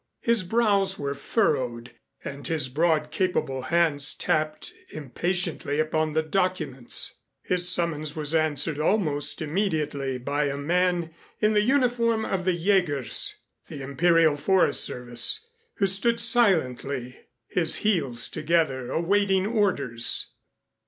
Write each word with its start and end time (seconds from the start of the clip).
His 0.21 0.43
brows 0.43 0.97
were 0.97 1.13
furrowed 1.13 1.91
and 2.25 2.47
his 2.47 2.69
broad 2.69 3.11
capable 3.11 3.61
hands 3.61 4.15
tapped 4.15 4.73
impatiently 4.91 5.79
among 5.79 6.13
the 6.13 6.23
documents. 6.23 7.19
His 7.43 7.69
summons 7.69 8.15
was 8.15 8.33
answered 8.33 8.79
almost 8.79 9.43
immediately 9.43 10.17
by 10.17 10.45
a 10.45 10.57
man 10.57 11.13
in 11.39 11.53
the 11.53 11.61
uniform 11.61 12.25
of 12.25 12.45
the 12.45 12.57
Jägers, 12.57 13.35
the 13.67 13.83
Imperial 13.83 14.37
Forest 14.37 14.83
Service, 14.83 15.45
who 15.75 15.85
stood 15.85 16.19
silently 16.19 17.27
his 17.47 17.75
heels 17.85 18.27
together 18.27 18.89
awaiting 18.89 19.45
orders. 19.45 20.31